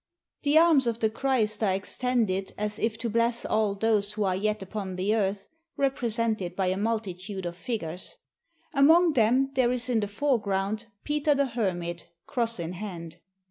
The 0.41 0.57
arms 0.57 0.87
of 0.87 0.97
the 0.99 1.11
Christ 1.11 1.61
are 1.61 1.73
extended 1.73 2.55
as 2.57 2.79
if 2.79 2.97
to 2.97 3.07
bless 3.07 3.45
all 3.45 3.75
those 3.75 4.13
who 4.13 4.23
are 4.23 4.35
yet 4.35 4.63
upon 4.63 4.95
the 4.95 5.13
earth, 5.15 5.47
represented 5.77 6.55
by 6.55 6.67
a 6.71 6.75
multitude 6.75 7.45
of 7.45 7.55
figures. 7.55 8.15
Among 8.73 9.13
them 9.13 9.51
there 9.53 9.71
is 9.71 9.91
in 9.91 9.99
the 9.99 10.07
foreground 10.07 10.87
Peter 11.03 11.35
the 11.35 11.45
Hermit, 11.45 12.07
cross 12.25 12.57
in 12.59 12.73
hand. 12.73 13.17